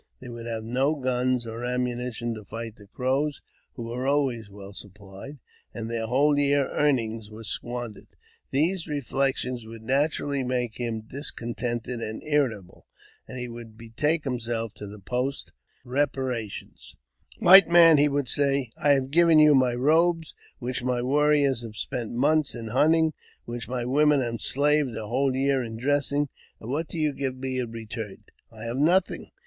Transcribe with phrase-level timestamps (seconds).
[0.19, 3.39] They would have no guns or ammunition to fight the Crows,
[3.75, 5.37] who were always well supplied,
[5.75, 8.07] and their whole year's earnings were squandered.
[8.49, 12.87] These reflections would naturally make him discontented and irritable,
[13.27, 15.51] and he would betake himself to the post
[15.83, 16.73] for reparation."
[17.37, 21.75] White man," he would say, I have given you my robes, which my warriors have
[21.75, 23.13] spent months in hunting, and
[23.45, 26.27] which my women have slaved a whole year in dressing;
[26.59, 28.23] and what do you give me in return?
[28.51, 29.29] I have nothing.